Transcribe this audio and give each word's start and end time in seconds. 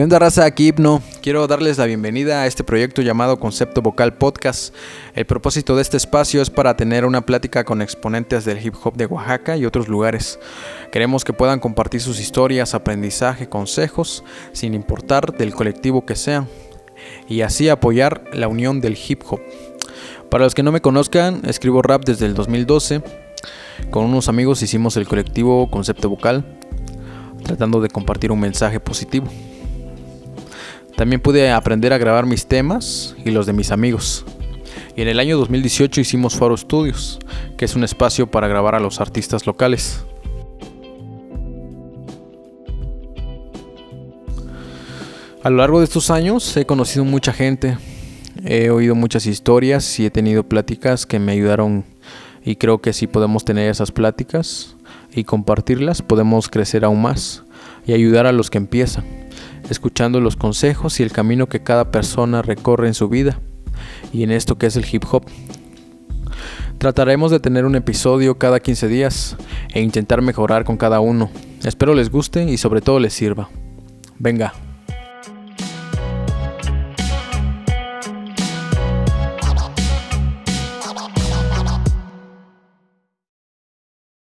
¿Qué 0.00 0.04
onda 0.04 0.18
raza? 0.18 0.46
Aquí 0.46 0.68
Hipno. 0.68 1.02
Quiero 1.20 1.46
darles 1.46 1.76
la 1.76 1.84
bienvenida 1.84 2.40
a 2.40 2.46
este 2.46 2.64
proyecto 2.64 3.02
llamado 3.02 3.38
Concepto 3.38 3.82
Vocal 3.82 4.14
Podcast. 4.14 4.74
El 5.14 5.26
propósito 5.26 5.76
de 5.76 5.82
este 5.82 5.98
espacio 5.98 6.40
es 6.40 6.48
para 6.48 6.74
tener 6.74 7.04
una 7.04 7.26
plática 7.26 7.64
con 7.64 7.82
exponentes 7.82 8.46
del 8.46 8.64
hip 8.64 8.74
hop 8.82 8.96
de 8.96 9.04
Oaxaca 9.04 9.58
y 9.58 9.66
otros 9.66 9.88
lugares. 9.88 10.38
Queremos 10.90 11.22
que 11.22 11.34
puedan 11.34 11.60
compartir 11.60 12.00
sus 12.00 12.18
historias, 12.18 12.72
aprendizaje, 12.72 13.50
consejos, 13.50 14.24
sin 14.54 14.72
importar 14.72 15.36
del 15.36 15.52
colectivo 15.54 16.06
que 16.06 16.16
sean, 16.16 16.48
y 17.28 17.42
así 17.42 17.68
apoyar 17.68 18.24
la 18.32 18.48
unión 18.48 18.80
del 18.80 18.96
hip 19.06 19.20
hop. 19.28 19.42
Para 20.30 20.44
los 20.44 20.54
que 20.54 20.62
no 20.62 20.72
me 20.72 20.80
conozcan, 20.80 21.42
escribo 21.44 21.82
rap 21.82 22.06
desde 22.06 22.24
el 22.24 22.32
2012. 22.32 23.02
Con 23.90 24.06
unos 24.06 24.30
amigos 24.30 24.62
hicimos 24.62 24.96
el 24.96 25.06
colectivo 25.06 25.70
Concepto 25.70 26.08
Vocal, 26.08 26.58
tratando 27.44 27.82
de 27.82 27.90
compartir 27.90 28.32
un 28.32 28.40
mensaje 28.40 28.80
positivo. 28.80 29.28
También 31.00 31.22
pude 31.22 31.50
aprender 31.50 31.94
a 31.94 31.98
grabar 31.98 32.26
mis 32.26 32.44
temas 32.44 33.16
y 33.24 33.30
los 33.30 33.46
de 33.46 33.54
mis 33.54 33.70
amigos. 33.70 34.26
Y 34.94 35.00
en 35.00 35.08
el 35.08 35.18
año 35.18 35.38
2018 35.38 35.98
hicimos 35.98 36.34
Faro 36.34 36.54
Studios, 36.54 37.18
que 37.56 37.64
es 37.64 37.74
un 37.74 37.84
espacio 37.84 38.30
para 38.30 38.48
grabar 38.48 38.74
a 38.74 38.80
los 38.80 39.00
artistas 39.00 39.46
locales. 39.46 40.04
A 45.42 45.48
lo 45.48 45.56
largo 45.56 45.78
de 45.78 45.84
estos 45.84 46.10
años 46.10 46.54
he 46.58 46.66
conocido 46.66 47.06
mucha 47.06 47.32
gente, 47.32 47.78
he 48.44 48.68
oído 48.68 48.94
muchas 48.94 49.24
historias 49.24 49.98
y 49.98 50.04
he 50.04 50.10
tenido 50.10 50.42
pláticas 50.42 51.06
que 51.06 51.18
me 51.18 51.32
ayudaron 51.32 51.86
y 52.44 52.56
creo 52.56 52.82
que 52.82 52.92
si 52.92 53.06
podemos 53.06 53.46
tener 53.46 53.70
esas 53.70 53.90
pláticas 53.90 54.76
y 55.14 55.24
compartirlas 55.24 56.02
podemos 56.02 56.50
crecer 56.50 56.84
aún 56.84 57.00
más 57.00 57.42
y 57.86 57.94
ayudar 57.94 58.26
a 58.26 58.32
los 58.32 58.50
que 58.50 58.58
empiezan 58.58 59.29
escuchando 59.70 60.20
los 60.20 60.36
consejos 60.36 61.00
y 61.00 61.02
el 61.02 61.12
camino 61.12 61.48
que 61.48 61.62
cada 61.62 61.90
persona 61.90 62.42
recorre 62.42 62.88
en 62.88 62.94
su 62.94 63.08
vida 63.08 63.40
y 64.12 64.22
en 64.22 64.30
esto 64.30 64.58
que 64.58 64.66
es 64.66 64.76
el 64.76 64.86
hip 64.90 65.04
hop. 65.10 65.24
Trataremos 66.78 67.30
de 67.30 67.40
tener 67.40 67.64
un 67.66 67.76
episodio 67.76 68.38
cada 68.38 68.60
15 68.60 68.88
días 68.88 69.36
e 69.72 69.80
intentar 69.80 70.22
mejorar 70.22 70.64
con 70.64 70.76
cada 70.76 71.00
uno. 71.00 71.30
Espero 71.62 71.94
les 71.94 72.10
guste 72.10 72.44
y 72.44 72.56
sobre 72.56 72.80
todo 72.80 72.98
les 73.00 73.12
sirva. 73.12 73.50
Venga. 74.18 74.54